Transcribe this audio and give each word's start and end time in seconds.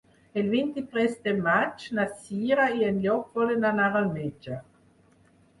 El 0.41 0.47
vint-i-tres 0.53 1.11
de 1.27 1.33
maig 1.49 1.85
na 1.99 2.07
Cira 2.23 2.67
i 2.79 2.89
en 2.89 2.97
Llop 3.05 3.39
volen 3.43 3.69
anar 3.73 3.91
al 4.01 4.11
metge. 4.19 4.59